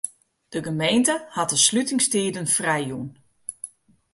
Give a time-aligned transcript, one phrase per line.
[0.49, 3.09] De gemeente hat de slutingstiden frijjûn.